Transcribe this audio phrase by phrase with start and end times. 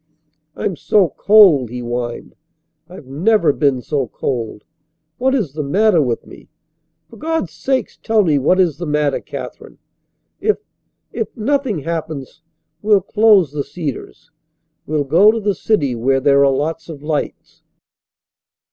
[0.55, 2.33] "I'm so cold," he whined.
[2.89, 4.63] "I've never been so cold.
[5.19, 6.49] What is the matter with me?
[7.07, 9.19] For God's sake tell me what is the matter!
[9.19, 9.77] Katherine
[10.39, 10.57] if
[11.11, 12.41] if nothing happens,
[12.81, 14.31] we'll close the Cedars.
[14.87, 17.61] We'll go to the city where there are lots of lights."